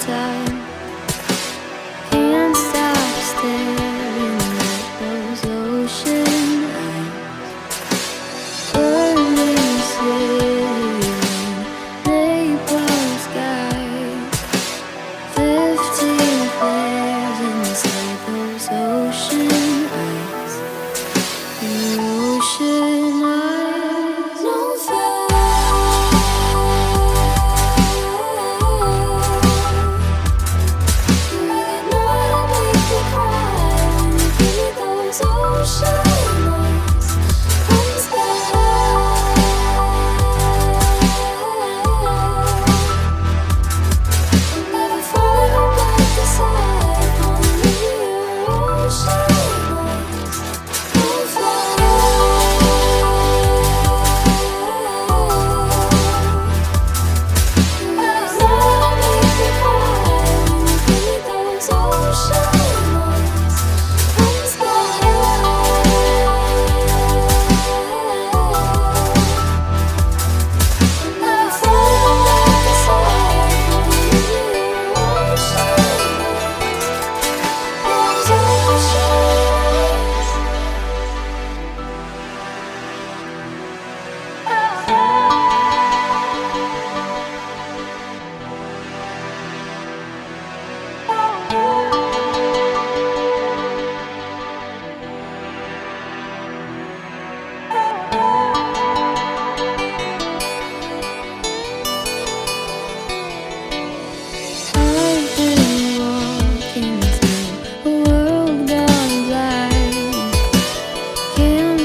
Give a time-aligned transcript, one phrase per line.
[0.00, 0.57] time.